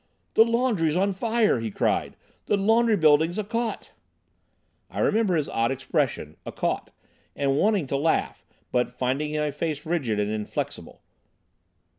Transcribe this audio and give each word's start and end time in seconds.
"The 0.33 0.43
laundry's 0.43 0.95
on 0.97 1.13
fire!" 1.13 1.59
he 1.59 1.69
cried; 1.69 2.15
"the 2.47 2.57
laundry 2.57 2.97
building's 2.97 3.37
a 3.37 3.43
caught!" 3.43 3.91
I 4.89 4.99
remember 4.99 5.35
his 5.35 5.47
odd 5.47 5.69
expression 5.69 6.37
"a 6.43 6.51
caught," 6.51 6.89
and 7.35 7.55
wanting 7.55 7.85
to 7.85 7.97
laugh, 7.97 8.43
but 8.71 8.89
finding 8.89 9.35
my 9.37 9.51
face 9.51 9.85
rigid 9.85 10.19
and 10.19 10.31
inflexible. 10.31 11.03